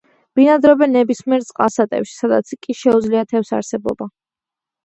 [0.37, 4.13] ბინადრობენ ნებისმიერ წყალსატევში, სადაც კი შეუძლია თევზს არსებობა.